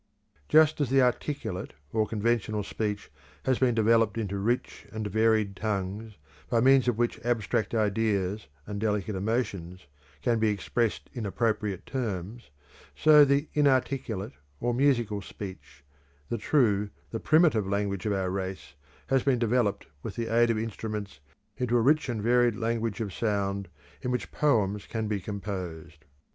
[0.49, 3.11] Just as the articulate or conventional speech
[3.45, 6.15] has been developed into rich and varied tongues,
[6.49, 9.85] by means of which abstract ideas and delicate emotions
[10.23, 12.49] can be expressed in appropriate terms,
[12.95, 15.83] so the inarticulate or musical speech,
[16.29, 18.73] the true, the primitive language of our race,
[19.05, 21.19] has been developed with the aid of instruments
[21.57, 23.67] into a rich and varied language of sound
[24.01, 26.05] in which poems can be composed.